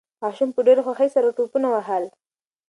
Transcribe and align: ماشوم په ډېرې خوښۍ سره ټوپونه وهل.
ماشوم 0.23 0.49
په 0.55 0.61
ډېرې 0.67 0.81
خوښۍ 0.85 1.09
سره 1.15 1.33
ټوپونه 1.37 1.67
وهل. 1.71 2.03